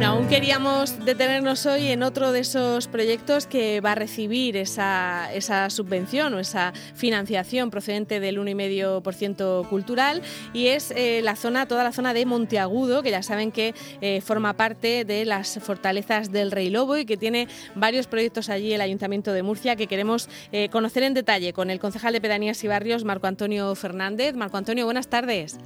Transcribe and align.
Bueno, 0.00 0.14
aún 0.14 0.28
queríamos 0.28 1.04
detenernos 1.04 1.66
hoy 1.66 1.88
en 1.88 2.02
otro 2.02 2.32
de 2.32 2.40
esos 2.40 2.88
proyectos 2.88 3.46
que 3.46 3.82
va 3.82 3.92
a 3.92 3.94
recibir 3.94 4.56
esa, 4.56 5.28
subvención 5.68 6.32
o 6.32 6.38
esa 6.38 6.72
financiación 6.94 7.70
procedente 7.70 8.18
del 8.18 8.38
1,5% 8.38 9.68
cultural 9.68 10.22
y 10.54 10.68
es 10.68 10.90
eh, 10.92 11.20
la 11.22 11.36
zona, 11.36 11.66
toda 11.66 11.84
la 11.84 11.92
zona 11.92 12.14
de 12.14 12.24
Monteagudo, 12.24 13.02
que 13.02 13.10
ya 13.10 13.22
saben 13.22 13.52
que 13.52 13.74
eh, 14.00 14.22
forma 14.22 14.54
parte 14.54 15.04
de 15.04 15.26
las 15.26 15.58
fortalezas 15.58 16.32
del 16.32 16.50
Rey 16.50 16.70
Lobo 16.70 16.96
y 16.96 17.04
que 17.04 17.18
tiene 17.18 17.46
varios 17.74 18.06
proyectos 18.06 18.48
allí 18.48 18.72
el 18.72 18.80
Ayuntamiento 18.80 19.34
de 19.34 19.42
Murcia 19.42 19.76
que 19.76 19.86
queremos 19.86 20.30
eh, 20.50 20.70
conocer 20.70 21.02
en 21.02 21.12
detalle 21.12 21.52
con 21.52 21.68
el 21.68 21.78
concejal 21.78 22.14
de 22.14 22.22
Pedanías 22.22 22.64
y 22.64 22.68
Barrios, 22.68 23.04
Marco 23.04 23.26
Antonio 23.26 23.74
Fernández. 23.74 24.34
Marco 24.34 24.56
Antonio, 24.56 24.86
buenas 24.86 25.08
tardes. 25.08 25.58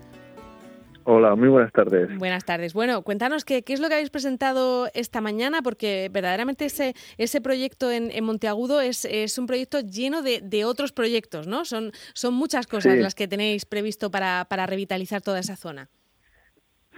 Hola, 1.07 1.35
muy 1.35 1.49
buenas 1.49 1.71
tardes. 1.71 2.17
Buenas 2.17 2.45
tardes. 2.47 2.73
Bueno, 2.73 3.03
cuéntanos 3.03 3.45
qué, 3.45 3.63
qué 3.63 3.75
es 3.75 3.81
lo 3.81 3.89
que 3.89 3.95
habéis 3.95 4.09
presentado 4.09 4.89
esta 4.95 5.21
mañana, 5.21 5.61
porque 5.63 6.09
verdaderamente 6.11 6.65
ese, 6.65 6.95
ese 7.19 7.43
proyecto 7.43 7.91
en, 7.91 8.11
Monteagudo 8.25 8.81
es, 8.81 9.05
es, 9.05 9.37
un 9.37 9.47
proyecto 9.47 9.81
lleno 9.81 10.23
de, 10.23 10.41
de, 10.43 10.65
otros 10.65 10.93
proyectos, 10.93 11.47
¿no? 11.47 11.67
Son, 11.67 11.93
son 12.15 12.33
muchas 12.33 12.67
cosas 12.67 12.97
las 12.97 13.15
que 13.15 13.29
tenéis 13.29 13.67
previsto 13.67 14.11
para, 14.11 14.47
para 14.49 14.67
revitalizar 14.67 15.21
toda 15.21 15.41
esa 15.41 15.57
zona. 15.57 15.91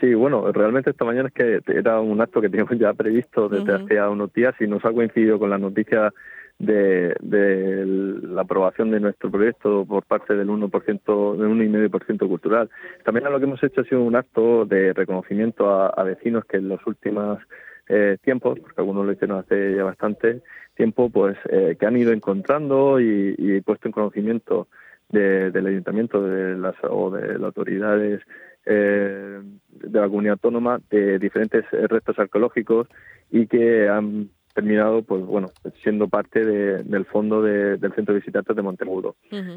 Sí, 0.00 0.14
bueno, 0.14 0.52
realmente 0.52 0.90
esta 0.90 1.04
mañana 1.04 1.28
es 1.28 1.34
que 1.34 1.60
era 1.72 2.00
un 2.00 2.20
acto 2.20 2.40
que 2.40 2.48
teníamos 2.48 2.78
ya 2.78 2.92
previsto 2.94 3.48
desde 3.48 3.74
hace 3.74 4.00
unos 4.02 4.32
días 4.32 4.54
y 4.60 4.68
nos 4.68 4.84
ha 4.84 4.92
coincidido 4.92 5.38
con 5.38 5.50
la 5.50 5.58
noticia 5.58 6.12
de, 6.58 7.14
de, 7.20 7.84
la 7.86 8.42
aprobación 8.42 8.90
de 8.90 9.00
nuestro 9.00 9.30
proyecto 9.30 9.84
por 9.84 10.04
parte 10.04 10.34
del 10.34 10.48
1%, 10.48 11.36
del 11.36 11.90
1,5% 11.90 12.28
cultural. 12.28 12.70
También 13.04 13.30
lo 13.30 13.38
que 13.38 13.44
hemos 13.44 13.62
hecho 13.62 13.82
ha 13.82 13.84
sido 13.84 14.02
un 14.02 14.16
acto 14.16 14.64
de 14.64 14.92
reconocimiento 14.92 15.68
a, 15.70 16.02
vecinos 16.02 16.44
que 16.44 16.56
en 16.56 16.68
los 16.68 16.84
últimos 16.86 17.38
eh, 17.88 18.16
tiempos, 18.22 18.58
porque 18.58 18.80
algunos 18.80 19.06
lo 19.06 19.12
hicieron 19.12 19.38
hace 19.38 19.76
ya 19.76 19.84
bastante 19.84 20.42
tiempo, 20.74 21.10
pues 21.10 21.36
eh, 21.50 21.76
que 21.78 21.86
han 21.86 21.96
ido 21.96 22.12
encontrando 22.12 23.00
y, 23.00 23.34
y 23.36 23.60
puesto 23.60 23.88
en 23.88 23.92
conocimiento 23.92 24.68
del 25.08 25.66
ayuntamiento 25.66 26.22
de 26.22 26.56
las, 26.56 26.74
o 26.82 27.10
de 27.10 27.34
las 27.34 27.44
autoridades 27.44 28.22
eh, 28.64 29.40
de 29.70 30.00
la 30.00 30.08
comunidad 30.08 30.32
autónoma 30.32 30.80
de 30.90 31.18
diferentes 31.20 31.64
restos 31.70 32.18
arqueológicos 32.18 32.88
y 33.30 33.46
que 33.46 33.88
han 33.88 34.30
terminado, 34.56 35.02
pues 35.02 35.22
bueno, 35.22 35.50
siendo 35.82 36.08
parte 36.08 36.44
del 36.44 37.04
fondo 37.04 37.42
del 37.42 37.78
Centro 37.94 38.14
de 38.14 38.20
Visitantes 38.20 38.56
de 38.56 38.62
Montemudo. 38.62 39.14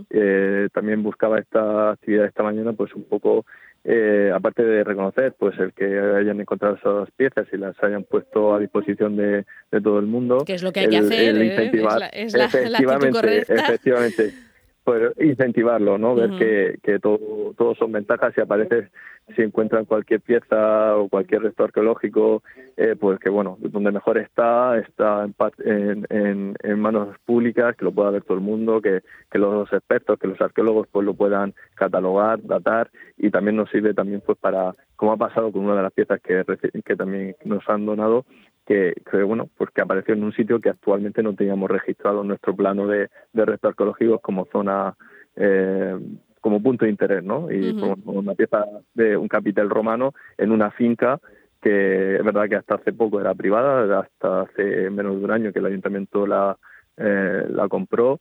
eh, 0.10 0.68
también 0.74 1.02
buscaba 1.02 1.40
esta 1.40 1.92
actividad 1.92 2.26
esta 2.26 2.44
mañana, 2.44 2.74
pues 2.74 2.94
un 2.94 3.06
poco, 3.06 3.46
eh, 3.86 4.30
aparte 4.36 4.64
de 4.64 4.84
reconocer, 4.84 5.34
pues 5.40 5.58
el 5.58 5.72
que 5.74 5.86
hayan 5.98 6.42
encontrado 6.42 6.76
esas 6.76 7.10
piezas 7.12 7.48
y 7.54 7.58
las 7.58 7.82
hayan 7.82 8.04
puesto 8.04 8.54
a 8.54 8.60
disposición 8.60 9.16
de, 9.16 9.46
todo 9.82 10.00
el 10.00 10.06
mundo. 10.06 10.44
Que 10.46 10.56
es 10.56 10.64
lo 10.64 10.74
que 10.74 10.82
hay 10.82 10.90
que 10.90 10.98
hacer, 10.98 11.38
¿eh? 11.38 11.72
es 12.12 12.34
la, 12.34 12.46
efectivamente, 12.46 13.46
efectivamente 13.48 14.49
pues 14.84 15.14
incentivarlo, 15.20 15.98
¿no? 15.98 16.16
Ver 16.16 16.32
que, 16.38 16.80
que 16.82 17.00
todo, 17.00 17.54
todo 17.58 17.76
son 17.76 17.92
ventajas. 17.92 18.34
Y 18.38 18.42
aparece 18.42 18.90
si 19.36 19.42
encuentran 19.42 19.86
cualquier 19.86 20.22
pieza 20.22 20.96
o 20.98 21.10
cualquier 21.10 21.44
resto 21.44 21.64
arqueológico, 21.64 22.44
eh, 22.78 22.96
pues 23.00 23.20
que 23.20 23.30
bueno, 23.30 23.58
donde 23.60 23.92
mejor 23.92 24.18
está, 24.18 24.78
está 24.80 25.28
en, 25.64 26.08
en, 26.10 26.56
en, 26.64 26.80
manos 26.80 27.16
públicas, 27.26 27.76
que 27.76 27.86
lo 27.86 27.92
pueda 27.92 28.10
ver 28.10 28.24
todo 28.24 28.38
el 28.38 28.44
mundo, 28.44 28.82
que, 28.82 29.02
que 29.30 29.38
los 29.38 29.72
expertos, 29.72 30.18
que 30.20 30.28
los 30.28 30.42
arqueólogos 30.42 30.88
pues 30.92 31.06
lo 31.06 31.14
puedan 31.14 31.54
catalogar, 31.76 32.42
datar. 32.44 32.90
Y 33.18 33.30
también 33.30 33.58
nos 33.58 33.70
sirve 33.70 33.94
también 33.94 34.22
pues 34.26 34.38
para, 34.38 34.74
como 34.96 35.12
ha 35.12 35.18
pasado 35.18 35.52
con 35.52 35.66
una 35.66 35.76
de 35.76 35.84
las 35.84 35.94
piezas 35.94 36.20
que, 36.22 36.44
que 36.84 36.96
también 36.96 37.36
nos 37.44 37.68
han 37.70 37.86
donado, 37.86 38.26
que, 38.70 38.94
que, 39.10 39.24
bueno, 39.24 39.50
pues 39.58 39.72
que 39.72 39.82
apareció 39.82 40.14
en 40.14 40.24
un 40.24 40.32
sitio 40.32 40.62
que 40.62 40.70
actualmente 40.70 41.24
no 41.24 41.34
teníamos 41.34 41.72
registrado 41.72 42.22
en 42.22 42.28
nuestro 42.28 42.56
plano 42.56 42.86
de, 42.86 43.10
de 43.34 43.46
restos 43.46 43.70
arqueológicos 43.70 44.22
como 44.22 44.46
zona 44.46 44.96
eh, 45.36 45.98
como 46.40 46.62
punto 46.62 46.86
de 46.86 46.92
interés, 46.92 47.24
¿no? 47.24 47.52
Y 47.52 47.76
como 47.80 47.96
una 48.06 48.36
pieza 48.36 48.64
de 48.94 49.18
un 49.18 49.28
capitel 49.28 49.72
romano 49.72 50.14
en 50.38 50.52
una 50.52 50.70
finca 50.70 51.20
que 51.60 52.18
es 52.18 52.24
verdad 52.24 52.48
que 52.48 52.58
hasta 52.58 52.76
hace 52.76 52.94
poco 52.94 53.20
era 53.20 53.34
privada, 53.34 54.02
hasta 54.02 54.42
hace 54.42 54.90
menos 54.92 55.18
de 55.18 55.26
un 55.26 55.32
año 55.32 55.52
que 55.52 55.60
el 55.60 55.66
ayuntamiento 55.66 56.28
la, 56.28 56.56
eh, 56.96 57.48
la 57.50 57.68
compró 57.68 58.20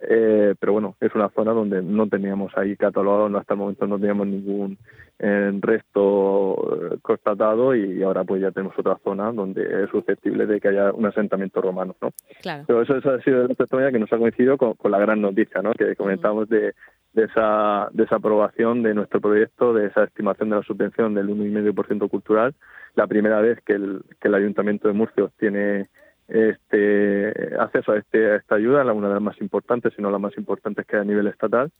eh, 0.00 0.54
pero 0.58 0.72
bueno, 0.72 0.96
es 1.00 1.14
una 1.14 1.28
zona 1.30 1.52
donde 1.52 1.82
no 1.82 2.06
teníamos 2.08 2.56
ahí 2.56 2.76
catalogado, 2.76 3.36
hasta 3.38 3.54
el 3.54 3.60
momento 3.60 3.86
no 3.86 3.98
teníamos 3.98 4.26
ningún 4.26 4.78
eh, 5.18 5.52
resto 5.60 6.92
eh, 6.92 6.98
constatado 7.02 7.74
y 7.74 8.02
ahora 8.02 8.24
pues 8.24 8.42
ya 8.42 8.50
tenemos 8.50 8.78
otra 8.78 8.98
zona 9.04 9.32
donde 9.32 9.84
es 9.84 9.90
susceptible 9.90 10.46
de 10.46 10.60
que 10.60 10.68
haya 10.68 10.92
un 10.92 11.06
asentamiento 11.06 11.60
romano, 11.60 11.94
¿no? 12.00 12.12
Claro. 12.42 12.64
Pero 12.66 12.82
eso, 12.82 12.94
ha 12.94 13.20
sido 13.22 13.42
el 13.42 13.56
testimonio 13.56 13.92
que 13.92 13.98
nos 13.98 14.12
ha 14.12 14.18
coincidido 14.18 14.58
con, 14.58 14.76
la 14.90 14.98
gran 14.98 15.20
noticia, 15.20 15.62
¿no? 15.62 15.72
Que 15.72 15.96
comentamos 15.96 16.48
de, 16.48 16.74
de 17.12 17.24
esa 17.24 17.88
desaprobación 17.92 18.82
de 18.82 18.94
nuestro 18.94 19.20
proyecto, 19.20 19.72
de 19.72 19.86
esa 19.86 20.04
estimación 20.04 20.50
de 20.50 20.56
la 20.56 20.62
subvención 20.62 21.14
del 21.14 21.28
1,5% 21.28 22.10
cultural, 22.10 22.54
la 22.94 23.06
primera 23.06 23.40
vez 23.40 23.60
que 23.64 23.74
el, 23.74 24.02
que 24.20 24.28
el 24.28 24.34
Ayuntamiento 24.34 24.88
de 24.88 24.94
Murcia 24.94 25.28
tiene 25.38 25.88
este 26.28 27.56
acceso 27.58 27.92
a, 27.92 27.98
este, 27.98 28.36
esta 28.36 28.54
ayuda, 28.54 28.90
una 28.92 29.08
de 29.08 29.14
las 29.14 29.22
más 29.22 29.40
importantes, 29.40 29.92
sino 29.94 30.10
la 30.10 30.18
más 30.18 30.36
importante 30.38 30.84
que 30.84 30.96
hay 30.96 31.02
a 31.02 31.04
nivel 31.04 31.26
estatal, 31.26 31.70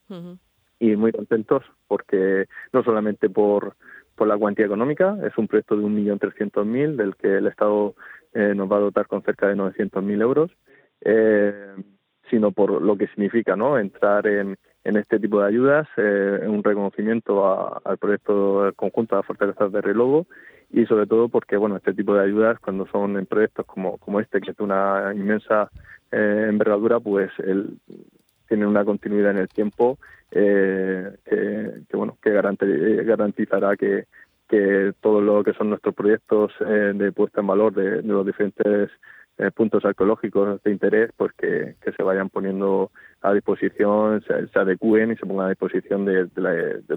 y 0.78 0.97
muy 0.97 1.12
contentos 1.12 1.62
porque 1.87 2.47
no 2.72 2.82
solamente 2.82 3.31
por, 3.31 3.77
por 4.16 4.28
la 4.28 4.37
cuantía 4.37 4.66
económica, 4.66 5.16
es 5.25 5.37
un 5.38 5.49
proyecto 5.49 5.77
de 5.77 5.84
1.300.000 5.84 6.97
del 6.97 7.16
que 7.16 7.38
el 7.38 7.47
Estado 7.47 7.94
eh, 8.34 8.53
nos 8.55 8.71
va 8.71 8.77
a 8.77 8.81
dotar 8.81 9.06
con 9.06 9.22
cerca 9.22 9.49
de 9.49 9.56
900.000 9.56 10.21
euros, 10.21 10.50
eh, 11.00 11.75
sino 12.31 12.53
por 12.53 12.82
lo 12.82 12.97
que 12.97 13.06
significa 13.09 13.56
no 13.56 13.78
entrar 13.78 14.26
en, 14.26 14.56
en 14.84 14.97
este 14.97 15.19
tipo 15.19 15.41
de 15.41 15.49
ayudas, 15.49 15.88
eh, 15.97 16.41
un 16.47 16.62
reconocimiento 16.62 17.81
al 17.87 17.99
proyecto 17.99 18.72
conjunto 18.76 19.15
de 19.15 19.21
las 19.21 19.26
fortalezas 19.26 19.72
de 19.72 19.81
Relobo 19.81 20.26
y 20.75 20.87
sobre 20.87 21.07
todo 21.07 21.29
porque 21.29 21.57
bueno 21.57 21.77
este 21.77 21.95
tipo 21.95 22.15
de 22.15 22.25
ayudas 22.25 22.59
cuando 22.59 22.87
son 22.89 23.17
en 23.17 23.27
proyectos 23.27 23.65
como 23.65 23.97
como 23.99 24.19
este 24.19 24.41
que 24.41 24.51
es 24.51 24.59
una 24.59 25.12
inmensa 25.15 25.71
eh, 26.11 26.47
envergadura 26.49 26.99
pues 26.99 27.31
el, 27.39 27.79
tienen 28.49 28.67
una 28.67 28.85
continuidad 28.85 29.31
en 29.31 29.39
el 29.39 29.49
tiempo 29.49 29.99
eh, 30.33 31.12
que, 31.25 31.97
bueno 31.97 32.19
que 32.21 32.33
garantizará 32.33 33.77
que 33.77 34.07
que 34.49 34.93
todo 35.01 35.21
lo 35.21 35.45
que 35.45 35.53
son 35.53 35.71
nuestros 35.71 35.95
proyectos 35.95 36.53
eh, 36.61 36.93
de 36.95 37.12
puesta 37.12 37.41
en 37.41 37.47
valor 37.47 37.73
de, 37.73 38.03
de 38.03 38.12
los 38.12 38.27
diferentes 38.27 38.91
eh, 39.37 39.50
puntos 39.50 39.84
arqueológicos 39.84 40.62
de 40.62 40.71
interés, 40.71 41.11
pues 41.17 41.33
que, 41.33 41.75
se 41.97 42.03
vayan 42.05 42.31
poniendo 42.31 42.93
a 43.21 43.33
disposición, 43.33 44.22
se, 44.22 44.59
adecúen 44.59 45.11
y 45.11 45.17
se 45.17 45.27
pongan 45.27 45.47
a 45.47 45.49
disposición 45.49 46.05
de, 46.05 46.28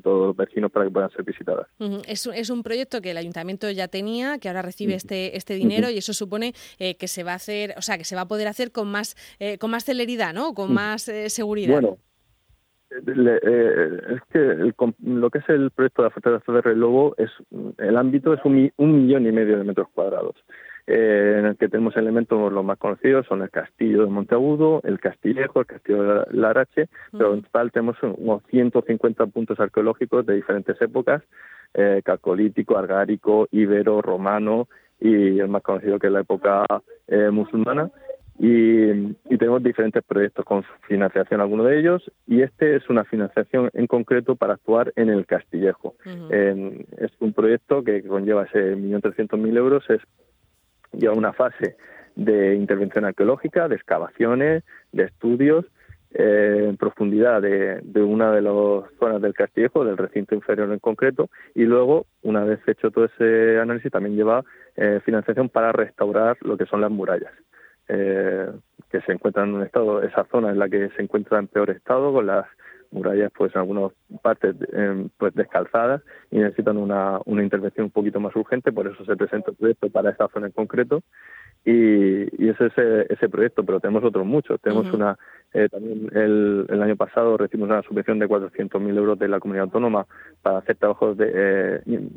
todos 0.04 0.28
los 0.28 0.38
vecinos 0.38 0.72
para 0.72 0.86
que 0.86 0.92
puedan 0.92 1.10
ser 1.10 1.24
visitadas. 1.24 1.66
es, 2.08 2.28
es, 2.28 2.50
un 2.52 2.62
proyecto 2.62 3.02
que 3.02 3.10
el 3.10 3.18
ayuntamiento 3.18 3.72
ya 3.72 3.88
tenía, 3.88 4.38
que 4.38 4.50
ahora 4.50 4.62
recibe 4.62 4.94
este, 4.94 5.36
este 5.36 5.56
dinero 5.56 5.90
y 5.90 5.98
eso 5.98 6.14
supone 6.14 6.54
eh, 6.78 6.96
que 6.96 7.08
se 7.08 7.24
va 7.24 7.32
a 7.32 7.36
hacer, 7.38 7.74
o 7.76 7.82
sea, 7.82 7.98
que 7.98 8.04
se 8.04 8.16
va 8.16 8.22
a 8.22 8.28
poder 8.28 8.48
hacer 8.48 8.72
con 8.72 8.88
más, 8.88 9.16
eh, 9.40 9.58
con 9.58 9.72
más 9.72 9.84
celeridad, 9.84 10.32
¿no? 10.32 10.54
Con 10.54 10.72
más 10.72 11.12
seguridad. 11.30 11.74
Bueno. 11.74 11.98
es 12.92 14.22
que 14.30 14.74
lo 15.02 15.30
que 15.32 15.40
es 15.40 15.50
el 15.50 15.72
proyecto 15.72 16.04
de 16.04 16.10
la 16.10 16.14
Fortaleza 16.14 16.52
de 16.52 16.62
Rey 16.62 16.76
Lobo 16.76 17.16
es 17.18 17.32
el 17.80 17.98
ámbito 17.98 18.34
es 18.36 18.42
un, 18.46 18.72
un 18.78 19.06
millón 19.08 19.26
y 19.26 19.32
medio 19.32 19.58
de 19.58 19.64
metros 19.64 19.88
cuadrados 19.92 20.36
eh, 20.90 21.36
en 21.40 21.46
el 21.46 21.58
que 21.58 21.68
tenemos 21.68 21.98
elementos 21.98 22.52
los 22.52 22.64
más 22.64 22.78
conocidos 22.78 23.26
son 23.28 23.42
el 23.42 23.50
castillo 23.50 24.06
de 24.06 24.10
Monteagudo, 24.10 24.80
el 24.86 25.02
Castillejo, 25.02 25.60
el 25.60 25.66
castillo 25.66 26.04
de 26.04 26.26
Larache, 26.32 26.88
pero 27.12 27.34
en 27.34 27.42
total 27.42 27.74
tenemos 27.74 27.98
unos 28.02 28.42
150 28.50 29.26
puntos 29.28 29.60
arqueológicos 29.60 30.26
de 30.26 30.36
diferentes 30.36 30.82
épocas, 30.82 31.22
eh, 31.74 32.02
calcolítico, 32.06 32.78
argárico, 32.78 33.50
ibero, 33.52 34.02
romano 34.02 34.70
y 35.02 35.40
el 35.40 35.50
más 35.50 35.62
conocido 35.62 36.00
que 36.00 36.08
es 36.08 36.14
la 36.14 36.22
época 36.22 36.66
eh, 37.10 37.32
musulmana. 37.32 37.92
Y, 38.40 39.14
tenemos 39.38 39.62
diferentes 39.62 40.04
proyectos 40.04 40.46
con 40.46 40.64
financiación, 40.88 41.42
algunos 41.42 41.68
de 41.68 41.80
ellos, 41.80 42.12
y 42.28 42.42
este 42.42 42.76
es 42.76 42.90
una 42.90 43.04
financiación 43.04 43.70
en 43.74 43.88
concreto 43.88 44.36
para 44.36 44.54
actuar 44.54 44.94
en 44.96 45.10
el 45.10 45.26
Castillejo. 45.26 45.96
es 46.06 47.12
un 47.20 47.34
proyecto 47.34 47.84
que 47.84 48.04
conlleva 48.04 48.44
ese 48.44 48.76
1.300.000 48.76 49.58
euros, 49.58 49.84
es 49.90 50.02
lleva 50.92 51.14
una 51.14 51.34
fase 51.34 51.76
de 52.16 52.56
intervención 52.56 53.06
arqueológica, 53.06 53.68
de 53.68 53.76
excavaciones, 53.76 54.64
de 54.92 55.04
estudios 55.04 55.66
eh, 56.14 56.66
en 56.70 56.78
profundidad 56.78 57.42
de, 57.42 58.02
una 58.02 58.32
de 58.32 58.42
las 58.42 58.54
zonas 58.98 59.22
del 59.22 59.34
Castillejo, 59.34 59.84
del 59.84 59.98
recinto 59.98 60.36
inferior 60.36 60.72
en 60.72 60.80
concreto, 60.80 61.30
y 61.54 61.64
luego, 61.64 62.06
una 62.24 62.44
vez 62.44 62.60
hecho 62.66 62.92
todo 62.92 63.06
ese 63.06 63.60
análisis, 63.60 63.92
también 63.92 64.16
lleva 64.16 64.44
eh, 64.78 65.02
financiación 65.04 65.50
para 65.50 65.72
restaurar 65.74 66.38
lo 66.42 66.58
que 66.58 66.66
son 66.66 66.82
las 66.82 66.92
murallas, 66.92 67.34
eh, 67.90 68.50
que 68.90 69.02
se 69.02 69.12
encuentran 69.12 69.50
en 69.50 69.56
un 69.56 69.64
estado, 69.64 70.02
esa 70.02 70.26
zona 70.32 70.50
en 70.50 70.60
la 70.60 70.70
que 70.70 70.90
se 70.96 71.02
encuentra 71.02 71.40
en 71.40 71.48
peor 71.48 71.72
estado, 71.72 72.14
con 72.14 72.26
las 72.26 72.46
murallas 72.92 73.32
pues 73.36 73.54
en 73.56 73.62
algunas 73.62 73.92
partes 74.22 74.56
em, 74.74 75.10
pues 75.18 75.34
descalzadas 75.34 76.02
y 76.32 76.38
necesitan 76.38 76.78
una, 76.78 77.20
una 77.26 77.44
intervención 77.44 77.86
un 77.86 77.92
poquito 77.92 78.20
más 78.20 78.36
urgente, 78.36 78.72
por 78.72 78.88
eso 78.88 79.04
se 79.06 79.16
presenta 79.16 79.52
el 79.52 79.58
proyecto 79.58 79.90
para 79.90 80.12
esta 80.12 80.28
zona 80.30 80.48
en 80.48 80.54
concreto 80.54 81.02
y, 81.66 82.44
y 82.44 82.50
ese 82.50 82.68
es 82.68 82.78
ese, 83.10 83.30
proyecto, 83.30 83.64
pero 83.66 83.80
tenemos 83.80 84.04
otros 84.04 84.26
muchos. 84.26 84.60
Tenemos 84.62 84.92
una 84.94 85.18
eh, 85.54 85.68
también 85.70 86.10
el, 86.14 86.66
el, 86.70 86.82
año 86.82 86.96
pasado 86.96 87.38
recibimos 87.38 87.70
una 87.70 87.82
subvención 87.82 88.20
de 88.20 88.28
400.000 88.28 88.98
euros 88.98 89.20
de 89.20 89.28
la 89.28 89.40
comunidad 89.40 89.66
autónoma 89.66 90.06
para 90.42 90.60
hacer 90.60 90.78
trabajos 90.78 91.18
de 91.18 91.32
eh, 91.34 92.10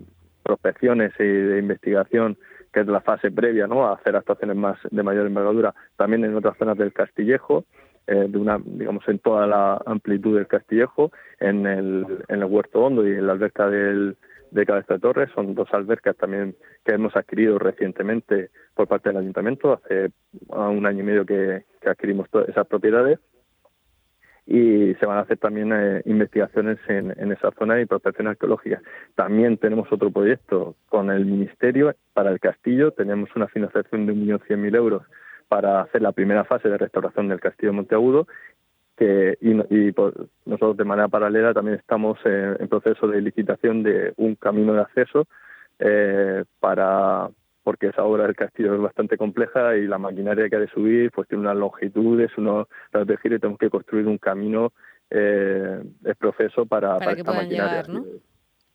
prospecciones 0.42 1.12
y 1.18 1.24
de 1.24 1.58
investigación 1.58 2.36
que 2.72 2.80
es 2.80 2.86
la 2.86 3.00
fase 3.00 3.30
previa 3.30 3.66
¿no? 3.66 3.86
a 3.86 3.94
hacer 3.94 4.16
actuaciones 4.16 4.56
más 4.56 4.78
de 4.90 5.02
mayor 5.02 5.26
envergadura, 5.26 5.74
también 5.96 6.24
en 6.24 6.36
otras 6.36 6.56
zonas 6.56 6.78
del 6.78 6.92
Castillejo, 6.92 7.64
eh, 8.10 8.26
de 8.28 8.38
una, 8.38 8.60
digamos, 8.64 9.06
en 9.06 9.20
toda 9.20 9.46
la 9.46 9.80
amplitud 9.86 10.36
del 10.36 10.48
Castillejo, 10.48 11.12
en 11.38 11.64
el, 11.64 12.04
en 12.26 12.42
el 12.42 12.44
Huerto 12.44 12.80
Hondo 12.80 13.06
y 13.06 13.12
en 13.12 13.24
la 13.24 13.34
alberca 13.34 13.70
del, 13.70 14.16
de 14.50 14.66
Cabeza 14.66 14.94
de 14.94 15.00
Torres. 15.00 15.30
Son 15.32 15.54
dos 15.54 15.68
albercas 15.72 16.16
también 16.16 16.56
que 16.84 16.92
hemos 16.92 17.14
adquirido 17.14 17.56
recientemente 17.60 18.50
por 18.74 18.88
parte 18.88 19.10
del 19.10 19.18
ayuntamiento, 19.18 19.74
hace 19.74 20.10
un 20.48 20.86
año 20.86 21.00
y 21.00 21.06
medio 21.06 21.24
que, 21.24 21.62
que 21.80 21.88
adquirimos 21.88 22.28
todas 22.30 22.48
esas 22.48 22.66
propiedades 22.66 23.20
y 24.44 24.94
se 24.94 25.06
van 25.06 25.18
a 25.18 25.20
hacer 25.20 25.38
también 25.38 25.70
eh, 25.72 26.02
investigaciones 26.06 26.78
en, 26.88 27.14
en, 27.16 27.30
esa 27.30 27.52
zona 27.52 27.80
y 27.80 27.86
protección 27.86 28.26
arqueológica. 28.26 28.82
También 29.14 29.56
tenemos 29.56 29.86
otro 29.92 30.10
proyecto 30.10 30.74
con 30.88 31.12
el 31.12 31.26
Ministerio 31.26 31.94
para 32.12 32.32
el 32.32 32.40
castillo. 32.40 32.90
Tenemos 32.90 33.28
una 33.36 33.46
financiación 33.46 34.06
de 34.06 34.14
1.100.000 34.14 34.74
euros 34.74 35.02
para 35.50 35.80
hacer 35.80 36.00
la 36.00 36.12
primera 36.12 36.44
fase 36.44 36.68
de 36.68 36.78
restauración 36.78 37.26
del 37.28 37.40
castillo 37.40 37.72
de 37.72 37.76
Monteagudo. 37.76 38.28
Que, 38.96 39.36
y, 39.40 39.50
y 39.50 39.94
nosotros 40.44 40.76
de 40.76 40.84
manera 40.84 41.08
paralela 41.08 41.52
también 41.52 41.76
estamos 41.76 42.18
en, 42.24 42.56
en, 42.60 42.68
proceso 42.68 43.08
de 43.08 43.20
licitación 43.20 43.82
de 43.82 44.12
un 44.16 44.36
camino 44.36 44.74
de 44.74 44.80
acceso 44.82 45.26
eh, 45.80 46.44
para, 46.60 47.30
porque 47.64 47.88
esa 47.88 48.04
obra 48.04 48.24
del 48.24 48.36
castillo 48.36 48.74
es 48.74 48.80
bastante 48.80 49.16
compleja 49.16 49.76
y 49.76 49.88
la 49.88 49.98
maquinaria 49.98 50.48
que 50.48 50.56
ha 50.56 50.60
de 50.60 50.68
subir 50.68 51.10
pues 51.10 51.26
tiene 51.26 51.42
unas 51.42 51.56
longitudes, 51.56 52.30
unos 52.36 52.68
de 52.92 53.16
giro 53.16 53.34
y 53.34 53.40
tenemos 53.40 53.58
que 53.58 53.70
construir 53.70 54.06
un 54.06 54.18
camino 54.18 54.72
eh, 55.10 55.82
es 56.04 56.16
proceso 56.16 56.64
para, 56.66 56.96
para, 56.98 57.14
que 57.14 57.22
esta 57.22 57.32
maquinaria. 57.32 57.82
¿no? 57.88 58.04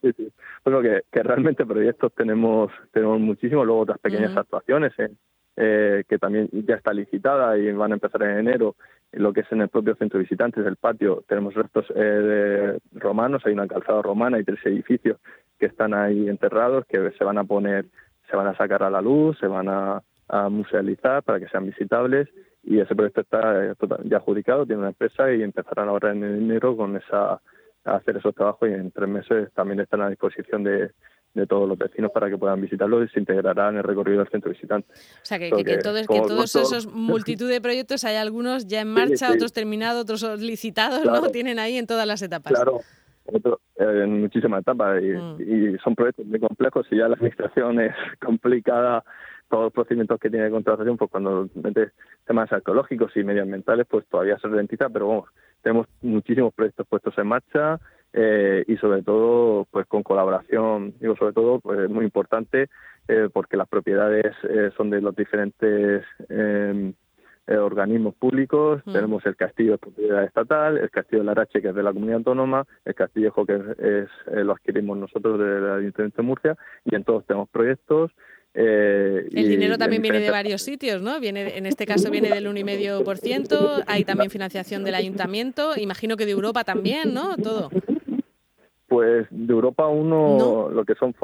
Sí, 0.02 0.12
sí. 0.18 0.30
Bueno, 0.66 0.82
que, 0.82 1.04
que, 1.10 1.24
realmente 1.24 1.66
proyectos 1.66 2.14
tenemos 2.16 2.70
tenemos 2.92 3.22
muchísimos, 3.22 3.66
luego 3.66 3.82
otras 3.84 4.00
pequeñas 4.00 4.36
actuaciones 4.36 4.92
eh, 4.98 5.10
eh, 5.58 6.04
que 6.08 6.18
también 6.18 6.50
ya 6.52 6.76
está 6.76 6.94
licitada 6.94 7.58
y 7.58 7.72
van 7.72 7.92
a 7.92 7.96
empezar 7.96 8.24
en 8.24 8.40
enero 8.40 8.76
lo 9.14 9.32
que 9.32 9.42
es 9.42 9.52
en 9.52 9.62
el 9.62 9.70
propio 9.70 9.96
centro 9.96 10.18
de 10.18 10.24
visitantes 10.24 10.66
del 10.66 10.76
patio 10.76 11.24
tenemos 11.28 11.54
restos 11.54 11.86
eh, 11.96 12.78
romanos, 12.94 13.44
hay 13.46 13.54
una 13.54 13.68
calzada 13.68 14.02
romana 14.02 14.40
y 14.40 14.44
tres 14.44 14.60
edificios 14.66 15.18
que 15.58 15.68
están 15.68 15.94
ahí 15.94 16.28
enterrados 16.28 16.86
que 16.86 17.12
se 17.18 17.24
van 17.24 17.38
a 17.38 17.44
poner 17.44 17.86
se 18.30 18.36
van 18.36 18.48
a 18.48 18.58
sacar 18.58 18.84
a 18.84 18.90
la 18.90 19.02
luz, 19.02 19.38
se 19.40 19.48
van 19.48 19.70
a, 19.70 20.02
musealizar 20.50 21.22
para 21.22 21.40
que 21.40 21.48
sean 21.50 21.68
visitables 21.68 22.28
y 22.64 22.80
ese 22.80 22.96
proyecto 22.96 23.22
está 23.22 23.64
eh, 23.64 23.74
ya 24.06 24.18
adjudicado, 24.18 24.66
tiene 24.66 24.80
una 24.80 24.90
empresa 24.90 25.32
y 25.32 25.44
empezarán 25.44 25.88
ahora 25.88 26.12
en 26.14 26.24
enero 26.24 26.76
con 26.76 26.96
esa 26.96 27.40
a 27.86 27.98
hacer 27.98 28.18
esos 28.18 28.34
trabajos 28.34 28.68
y 28.68 28.74
en 28.74 28.90
tres 28.90 29.08
meses 29.08 29.54
también 29.54 29.80
están 29.80 30.02
a 30.02 30.10
disposición 30.10 30.64
de, 30.64 30.90
de 31.36 31.46
todos 31.46 31.68
los 31.68 31.78
vecinos 31.78 32.12
para 32.12 32.30
que 32.30 32.38
puedan 32.38 32.62
visitarlo 32.62 33.04
y 33.04 33.10
se 33.10 33.20
integrará 33.20 33.70
en 33.70 33.78
el 33.78 33.84
recorrido 33.84 34.20
del 34.20 34.30
centro 34.30 34.52
visitante. 34.52 34.88
O 34.92 35.26
sea, 35.26 35.38
que, 35.38 35.52
que, 35.52 35.78
todos 35.78 36.56
esos 36.56 36.88
multitud 36.88 37.50
de 37.50 37.62
proyectos 37.62 38.04
hay 38.06 38.16
algunos 38.16 38.66
ya 38.68 38.82
en 38.82 38.88
marcha, 38.88 39.32
otros 39.32 39.54
terminados, 39.54 40.04
otros 40.04 40.40
licitados, 40.40 41.06
¿no? 41.06 41.30
Tienen 41.30 41.60
ahí 41.60 41.78
en 41.78 41.86
todas 41.86 42.08
las 42.08 42.22
etapas. 42.22 42.54
Claro, 42.54 42.80
en 43.78 44.22
muchísimas 44.22 44.62
etapas 44.62 45.02
mm. 45.02 45.42
y, 45.42 45.78
son 45.80 45.96
proyectos 45.96 46.26
muy 46.26 46.40
complejos 46.40 46.88
y 46.92 46.98
ya 46.98 47.08
la 47.08 47.16
administración 47.16 47.80
es 47.82 47.96
complicada 48.24 49.04
todos 49.50 49.66
los 49.66 49.74
procedimientos 49.74 50.20
que 50.20 50.30
tiene 50.30 50.46
de 50.46 50.52
contratación 50.52 50.98
pues 50.98 51.12
cuando 51.12 51.50
metes 51.56 51.92
temas 52.26 52.52
arqueológicos 52.52 53.16
y 53.16 53.24
medioambientales 53.24 53.86
pues 53.90 54.06
todavía 54.08 54.38
se 54.40 54.48
ralentiza 54.48 54.90
pero 54.90 55.08
vamos 55.08 55.30
tenemos 55.62 55.88
muchísimos 56.02 56.54
proyectos 56.54 56.88
puestos 56.88 57.18
en 57.18 57.28
marcha 57.28 57.80
eh, 58.18 58.64
y 58.68 58.78
sobre 58.78 59.04
todo 59.04 59.68
pues 59.70 59.86
con 59.88 60.02
colaboración 60.04 60.94
digo 61.00 61.16
sobre 61.18 61.34
todo 61.34 61.60
pues 61.60 61.90
muy 61.90 62.06
importante 62.06 62.70
eh, 63.08 63.30
porque 63.32 63.58
las 63.58 63.68
propiedades 63.68 64.34
eh, 64.50 64.72
son 64.78 64.90
de 64.90 65.02
los 65.02 65.16
diferentes 65.16 66.04
eh, 66.30 66.94
eh, 67.48 67.58
organismos 67.58 68.16
públicos, 68.16 68.82
mm. 68.86 68.92
tenemos 68.92 69.24
el 69.28 69.36
castillo 69.36 69.74
de 69.74 69.78
propiedad 69.78 70.24
estatal, 70.24 70.80
el 70.80 70.90
castillo 70.90 71.20
de 71.20 71.26
Larache, 71.26 71.62
que 71.62 71.70
es 71.70 71.76
de 71.76 71.84
la 71.84 71.94
comunidad 71.94 72.18
autónoma, 72.18 72.66
el 72.86 72.96
castillejo, 72.96 73.46
que 73.46 73.54
es, 73.54 74.10
eh, 74.34 74.44
lo 74.44 74.54
adquirimos 74.54 74.98
nosotros 74.98 75.38
del 75.38 75.70
Ayuntamiento 75.70 76.24
de 76.24 76.28
Murcia, 76.28 76.58
y 76.86 76.96
en 76.96 77.04
todos 77.04 77.24
tenemos 77.28 77.48
proyectos. 77.50 78.10
Eh, 78.56 79.28
el 79.32 79.48
dinero 79.48 79.78
también 79.78 80.02
viene 80.02 80.22
de 80.22 80.32
varios 80.32 80.64
sitios, 80.64 81.04
¿no? 81.04 81.20
Viene, 81.20 81.56
en 81.56 81.68
este 81.68 81.86
caso 81.86 82.10
viene 82.10 82.30
del 82.30 82.48
1,5%, 82.48 83.84
hay 83.86 84.06
también 84.06 84.32
financiación 84.32 84.84
del 84.84 84.96
ayuntamiento, 84.96 85.78
imagino 85.78 86.18
que 86.18 86.26
de 86.26 86.32
Europa 86.32 86.64
también, 86.64 87.14
¿no? 87.14 87.38
Todo. 87.38 87.70
Pues 88.88 89.26
de 89.32 89.52
Europa 89.52 89.88
uno, 89.88 90.70
lo 90.70 90.86
que 90.86 90.94
son 90.96 91.16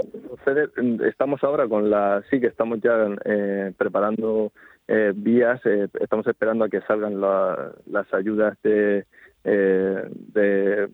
estamos 1.06 1.44
ahora 1.44 1.68
con 1.68 1.90
la, 1.92 2.24
sí 2.30 2.40
que 2.40 2.48
estamos 2.48 2.82
ya 2.82 3.08
eh, 3.24 3.72
preparando 3.78 4.52
eh, 4.88 5.14
vías. 5.16 5.62
Eh, 5.66 5.88
estamos 6.00 6.26
esperando 6.28 6.66
a 6.66 6.70
que 6.70 6.82
salgan 6.82 7.22
las 7.22 8.14
ayudas 8.14 8.58
de, 8.64 9.06
eh, 9.44 10.04
de 10.34 10.90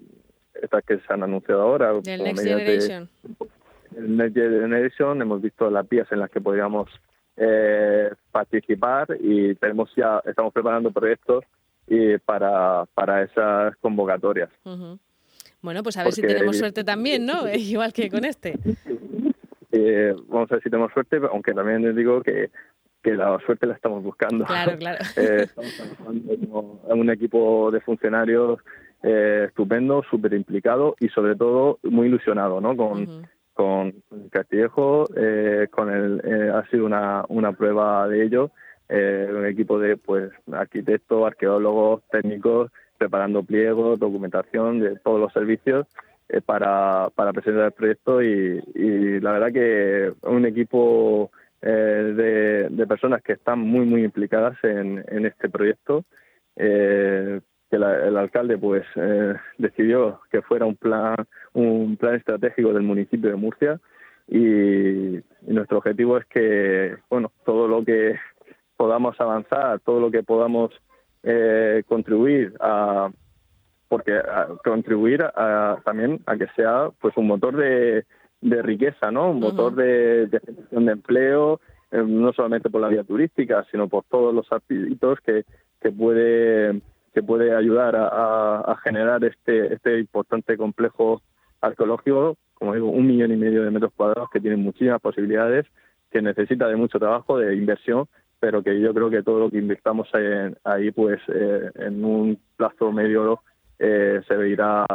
estas 0.61 0.83
que 0.83 0.97
se 0.99 1.13
han 1.13 1.23
anunciado 1.23 1.61
ahora. 1.61 1.93
Del 2.01 2.23
Next 2.23 2.43
Generation. 2.43 3.09
el 3.95 4.17
Next 4.17 4.35
Generation 4.35 5.21
hemos 5.21 5.41
visto 5.41 5.69
las 5.69 5.87
vías 5.87 6.11
en 6.11 6.19
las 6.19 6.29
que 6.29 6.41
podríamos 6.41 6.89
eh, 7.37 8.09
participar 8.31 9.07
y 9.19 9.55
tenemos 9.55 9.89
ya 9.95 10.21
estamos 10.25 10.51
preparando 10.53 10.91
proyectos 10.91 11.45
y 11.87 12.17
para, 12.17 12.85
para 12.93 13.23
esas 13.23 13.75
convocatorias. 13.77 14.49
Bueno, 15.61 15.83
pues 15.83 15.97
a 15.97 16.03
ver 16.03 16.13
si 16.13 16.21
tenemos 16.21 16.57
suerte 16.57 16.83
también, 16.83 17.25
¿no? 17.25 17.47
Igual 17.53 17.93
que 17.93 18.09
con 18.09 18.25
este. 18.25 18.57
Eh, 19.71 20.15
vamos 20.27 20.51
a 20.51 20.55
ver 20.55 20.63
si 20.63 20.69
tenemos 20.69 20.91
suerte, 20.93 21.19
aunque 21.31 21.53
también 21.53 21.83
les 21.83 21.95
digo 21.95 22.21
que 22.21 22.49
que 23.03 23.13
la 23.13 23.39
suerte 23.45 23.67
la 23.67 23.73
estamos 23.73 24.03
buscando. 24.03 24.45
Claro, 24.45 24.77
claro. 24.79 24.97
Eh, 25.15 25.43
estamos 25.43 25.73
trabajando 25.75 26.81
en 26.89 26.99
un 26.99 27.09
equipo 27.09 27.71
de 27.71 27.79
funcionarios 27.81 28.59
eh, 29.03 29.45
estupendo, 29.47 30.03
súper 30.09 30.33
implicado 30.33 30.95
y 30.99 31.09
sobre 31.09 31.35
todo 31.35 31.79
muy 31.83 32.07
ilusionado, 32.07 32.59
¿no? 32.59 32.75
Con, 32.75 33.27
con 33.53 33.93
Castillejo, 34.29 35.05
eh, 35.15 35.67
con 35.71 35.89
el, 35.89 36.21
eh, 36.25 36.51
ha 36.53 36.67
sido 36.69 36.85
una, 36.85 37.23
una 37.29 37.53
prueba 37.53 38.07
de 38.07 38.25
ello, 38.25 38.51
eh, 38.89 39.29
un 39.29 39.45
equipo 39.45 39.79
de 39.79 39.97
pues 39.97 40.31
arquitectos, 40.51 41.25
arqueólogos, 41.25 42.01
técnicos, 42.11 42.71
preparando 42.97 43.43
pliegos, 43.43 43.99
documentación 43.99 44.79
de 44.79 44.97
todos 44.97 45.19
los 45.19 45.33
servicios 45.33 45.87
eh, 46.29 46.41
para, 46.41 47.09
para 47.15 47.33
presentar 47.33 47.65
el 47.65 47.71
proyecto 47.71 48.21
y, 48.21 48.63
y 48.75 49.19
la 49.19 49.31
verdad 49.33 49.53
que 49.53 50.13
un 50.23 50.45
equipo 50.45 51.31
eh, 51.61 52.67
de, 52.69 52.87
personas 52.87 53.21
que 53.23 53.33
están 53.33 53.59
muy, 53.59 53.85
muy 53.85 54.03
implicadas 54.03 54.57
en, 54.63 55.03
en 55.07 55.25
este 55.25 55.49
proyecto. 55.49 56.05
Eh, 56.55 57.41
que 57.69 57.75
el 57.75 58.17
alcalde 58.17 58.57
pues 58.57 58.85
eh, 58.95 59.33
decidió 59.57 60.21
que 60.31 60.41
fuera 60.41 60.65
un 60.65 60.75
plan 60.75 61.17
un 61.53 61.97
plan 61.97 62.15
estratégico 62.15 62.73
del 62.73 62.83
municipio 62.83 63.29
de 63.29 63.35
Murcia 63.35 63.79
y, 64.27 65.19
nuestro 65.41 65.77
objetivo 65.77 66.17
es 66.17 66.25
que 66.25 66.95
bueno 67.09 67.31
todo 67.45 67.67
lo 67.67 67.83
que 67.83 68.15
podamos 68.77 69.19
avanzar 69.19 69.79
todo 69.81 69.99
lo 69.99 70.11
que 70.11 70.23
podamos 70.23 70.71
eh, 71.29 71.83
contribuir 71.85 72.53
a 72.61 73.09
porque 73.89 74.21
contribuir 74.63 75.23
a, 75.23 75.77
también 75.83 76.21
a 76.25 76.37
que 76.37 76.47
sea 76.55 76.89
pues 77.01 77.15
un 77.17 77.27
motor 77.27 77.55
de, 77.55 78.05
de 78.41 78.61
riqueza, 78.61 79.11
¿no? 79.11 79.31
Un 79.31 79.39
motor 79.39 79.75
de, 79.75 80.27
de 80.27 80.39
generación 80.39 80.85
de 80.85 80.91
empleo, 80.93 81.59
eh, 81.91 82.03
no 82.05 82.31
solamente 82.33 82.69
por 82.69 82.81
la 82.81 82.87
vía 82.87 83.03
turística, 83.03 83.65
sino 83.71 83.87
por 83.87 84.03
todos 84.05 84.33
los 84.33 84.49
aspectos 84.51 85.19
que, 85.21 85.43
que 85.81 85.91
puede 85.91 86.81
que 87.13 87.23
puede 87.23 87.55
ayudar 87.55 87.95
a, 87.95 88.59
a, 88.59 88.77
generar 88.83 89.23
este 89.23 89.73
este 89.73 89.99
importante 89.99 90.55
complejo 90.55 91.21
arqueológico, 91.59 92.37
como 92.53 92.73
digo, 92.73 92.89
un 92.89 93.07
millón 93.07 93.31
y 93.33 93.37
medio 93.37 93.63
de 93.63 93.71
metros 93.71 93.91
cuadrados 93.95 94.29
que 94.29 94.39
tiene 94.39 94.55
muchísimas 94.55 95.01
posibilidades, 95.01 95.65
que 96.11 96.21
necesita 96.21 96.67
de 96.67 96.75
mucho 96.75 96.99
trabajo, 96.99 97.37
de 97.37 97.55
inversión, 97.55 98.07
pero 98.39 98.63
que 98.63 98.79
yo 98.79 98.93
creo 98.93 99.09
que 99.09 99.23
todo 99.23 99.39
lo 99.39 99.49
que 99.49 99.57
invirtamos 99.57 100.07
ahí, 100.63 100.91
pues 100.91 101.19
eh, 101.33 101.71
en 101.75 102.03
un 102.03 102.39
plazo 102.55 102.91
medio 102.91 103.41
eh, 103.79 104.21
se 104.27 104.49
irá 104.49 104.85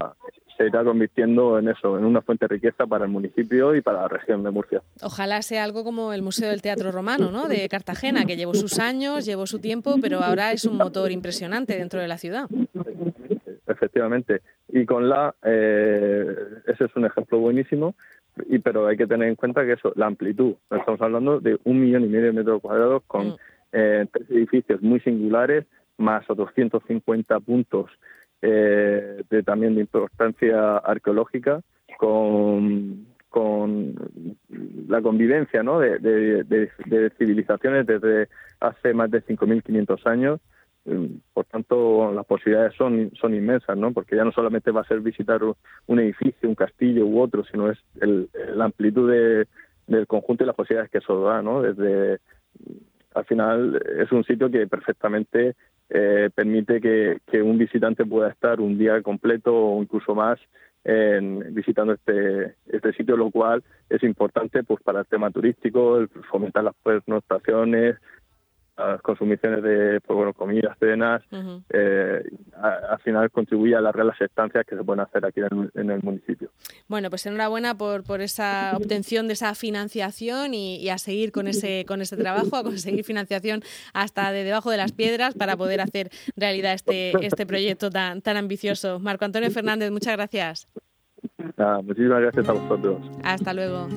se 0.57 0.67
irá 0.67 0.85
convirtiendo 0.85 1.59
en 1.59 1.69
eso, 1.69 1.99
en 1.99 2.05
una 2.05 2.21
fuente 2.21 2.45
de 2.47 2.55
riqueza 2.55 2.87
para 2.87 3.07
el 3.07 3.11
municipio 3.11 3.75
y 3.75 3.81
para 3.81 4.03
la 4.03 4.09
región 4.09 4.43
de 4.43 4.51
Murcia. 4.51 4.83
Ojalá 5.03 5.41
sea 5.43 5.65
algo 5.65 5.83
como 5.83 6.13
el 6.13 6.23
Museo 6.23 6.51
del 6.51 6.63
Teatro 6.63 6.93
Romano, 6.93 7.31
¿no? 7.31 7.49
De 7.49 7.69
Cartagena, 7.69 8.25
que 8.25 8.37
llevó 8.37 8.55
sus 8.55 8.79
años, 8.79 9.25
llevó 9.25 9.47
su 9.47 9.61
tiempo, 9.61 9.97
pero 10.01 10.21
ahora 10.21 10.53
es 10.53 10.65
un 10.65 10.77
motor 10.77 11.11
impresionante 11.11 11.77
dentro 11.77 12.01
de 12.01 12.09
la 12.09 12.19
ciudad. 12.19 12.49
Efectivamente, 13.67 14.43
Y 14.69 14.85
con 14.85 15.09
la, 15.09 15.35
eh, 15.43 16.27
ese 16.67 16.85
es 16.85 16.97
un 16.97 17.07
ejemplo 17.07 17.39
buenísimo, 17.39 17.95
y 18.49 18.59
pero 18.59 18.87
hay 18.87 18.97
que 18.97 19.07
tener 19.07 19.29
en 19.29 19.37
cuenta 19.37 19.65
que 19.65 19.73
eso, 19.73 19.93
la 19.97 20.07
amplitud, 20.07 20.55
estamos 20.71 21.01
hablando 21.01 21.41
de 21.41 21.59
un 21.65 21.81
millón 21.81 22.05
y 22.05 22.09
medio 22.09 22.27
de 22.27 22.33
metros 22.33 22.63
cuadrados 22.63 23.03
con 23.07 23.29
mm. 23.29 23.37
eh, 23.73 24.07
tres 24.11 24.31
edificios 24.31 24.83
muy 24.83 25.01
singulares, 25.01 25.67
más 25.99 26.29
otros 26.29 26.53
150 26.55 27.41
puntos 27.41 27.91
eh, 28.41 29.23
de 29.29 29.43
también 29.43 29.75
de 29.75 29.83
importancia 29.83 30.79
arqueológica, 30.79 31.61
con, 31.99 33.07
con 33.29 33.95
la 34.89 35.03
convivencia 35.03 35.63
¿no? 35.63 35.79
de, 35.79 35.99
de 35.99 37.11
civilizaciones 37.19 37.87
desde 37.87 38.29
hace 38.61 38.95
más 38.95 39.11
de 39.11 39.23
5.500 39.23 40.07
años 40.07 40.41
por 41.33 41.45
tanto, 41.47 42.13
las 42.13 42.27
posibilidades 42.27 42.75
son, 42.75 43.13
son 43.15 43.35
inmensas, 43.35 43.77
¿no? 43.77 43.93
Porque 43.93 44.17
ya 44.17 44.25
no 44.25 44.33
solamente 44.33 44.73
va 44.73 44.81
a 44.81 44.89
ser 44.89 45.01
visitar 45.01 45.41
un 45.45 45.99
edificio, 46.01 46.49
un 46.49 46.55
castillo 46.55 47.07
u 47.07 47.21
otro, 47.21 47.45
sino 47.45 47.71
es 47.71 47.79
el, 48.01 48.29
la 48.55 48.65
amplitud 48.65 49.11
del 49.87 50.07
conjunto 50.07 50.43
y 50.43 50.47
las 50.47 50.57
posibilidades 50.57 50.91
que 50.91 50.99
eso 50.99 51.23
da, 51.23 51.41
¿no? 51.41 51.63
Desde, 51.63 52.19
al 53.15 53.25
final, 53.27 53.81
es 53.99 54.11
un 54.11 54.25
sitio 54.25 54.51
que 54.51 54.67
perfectamente 54.67 55.55
eh, 55.91 56.31
permite 56.35 56.81
que, 56.81 57.19
que, 57.31 57.43
un 57.43 57.59
visitante 57.59 58.05
pueda 58.05 58.31
estar 58.31 58.61
un 58.61 58.79
día 58.79 59.01
completo 59.03 59.55
o 59.55 59.83
incluso 59.83 60.15
más 60.15 60.41
en, 60.85 61.55
visitando 61.55 61.93
este, 61.93 62.57
este 62.67 62.93
sitio, 62.95 63.17
lo 63.17 63.31
cual 63.31 63.63
es 63.89 64.03
importante 64.03 64.65
pues 64.65 64.83
para 64.83 65.01
el 65.01 65.07
tema 65.07 65.31
turístico, 65.31 65.99
el 65.99 66.09
fomentar 66.31 66.65
las 66.65 66.75
pernoctaciones, 66.83 67.99
las 68.77 69.03
consumiciones 69.03 69.63
de 69.63 70.01
pues, 70.01 70.17
bueno, 70.17 70.33
comidas, 70.33 70.77
cenas, 70.79 71.23
eh, 71.71 72.23
al 72.55 72.99
final 73.01 73.31
contribuye 73.31 73.75
a 73.75 73.81
las 73.81 73.95
las 73.95 74.21
estancias 74.21 74.65
que 74.67 74.77
se 74.77 74.83
pueden 74.83 75.01
hacer 75.01 75.25
aquí 75.25 75.41
en 75.75 75.91
el, 75.91 76.03
municipio. 76.03 76.51
Bueno, 76.89 77.11
pues 77.11 77.27
enhorabuena 77.27 77.77
por, 77.77 78.03
por 78.03 78.21
esa 78.21 78.73
obtención 78.77 79.29
de 79.29 79.35
esa 79.35 79.55
financiación 79.55 80.55
y, 80.55 80.89
a 80.89 80.99
seguir 80.99 81.33
con 81.33 81.47
ese, 81.47 81.85
con 81.87 82.01
ese 82.01 82.17
trabajo, 82.17 82.57
a 82.57 82.63
conseguir 82.63 83.05
financiación 83.05 83.63
hasta 83.95 84.33
de 84.33 84.45
debajo 84.45 84.71
de 84.71 84.77
las 84.77 84.93
piedras 84.93 85.35
para 85.35 85.57
poder 85.57 85.81
hacer 85.81 86.11
realidad 86.37 86.73
este, 86.75 87.13
este 87.25 87.47
proyecto 87.47 87.91
tan, 87.91 88.21
tan 88.23 88.37
ambicioso. 88.37 88.99
Marco 88.99 89.25
Antonio 89.25 89.51
Fernández, 89.51 89.91
muchas 89.91 90.17
gracias. 90.17 90.69
muchísimas 91.85 92.21
gracias 92.21 92.49
a 92.49 92.53
vosotros. 92.53 92.99
Hasta 93.23 93.55
luego. 93.55 93.89